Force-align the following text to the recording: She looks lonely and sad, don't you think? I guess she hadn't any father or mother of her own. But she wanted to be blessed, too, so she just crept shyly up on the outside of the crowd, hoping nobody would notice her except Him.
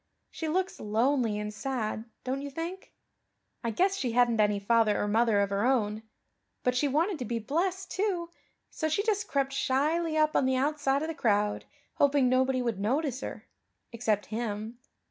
She 0.31 0.47
looks 0.47 0.79
lonely 0.79 1.37
and 1.37 1.53
sad, 1.53 2.05
don't 2.23 2.41
you 2.41 2.49
think? 2.49 2.91
I 3.63 3.69
guess 3.69 3.95
she 3.95 4.13
hadn't 4.13 4.41
any 4.41 4.57
father 4.59 4.99
or 4.99 5.07
mother 5.07 5.41
of 5.41 5.51
her 5.51 5.63
own. 5.63 6.01
But 6.63 6.75
she 6.75 6.87
wanted 6.87 7.19
to 7.19 7.25
be 7.25 7.37
blessed, 7.37 7.91
too, 7.91 8.31
so 8.71 8.89
she 8.89 9.03
just 9.03 9.27
crept 9.27 9.53
shyly 9.53 10.17
up 10.17 10.35
on 10.35 10.45
the 10.47 10.55
outside 10.55 11.03
of 11.03 11.07
the 11.07 11.13
crowd, 11.13 11.65
hoping 11.97 12.27
nobody 12.27 12.63
would 12.63 12.79
notice 12.79 13.21
her 13.21 13.45
except 13.91 14.25
Him. 14.33 14.79